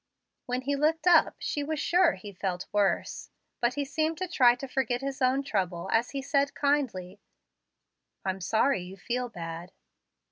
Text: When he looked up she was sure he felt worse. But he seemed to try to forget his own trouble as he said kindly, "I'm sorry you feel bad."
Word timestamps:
When 0.47 0.61
he 0.61 0.75
looked 0.75 1.05
up 1.05 1.35
she 1.37 1.63
was 1.63 1.79
sure 1.79 2.13
he 2.13 2.33
felt 2.33 2.65
worse. 2.71 3.29
But 3.59 3.75
he 3.75 3.85
seemed 3.85 4.17
to 4.17 4.27
try 4.27 4.55
to 4.55 4.67
forget 4.67 5.01
his 5.01 5.21
own 5.21 5.43
trouble 5.43 5.91
as 5.93 6.09
he 6.09 6.23
said 6.23 6.55
kindly, 6.55 7.19
"I'm 8.25 8.41
sorry 8.41 8.81
you 8.81 8.97
feel 8.97 9.29
bad." 9.29 9.73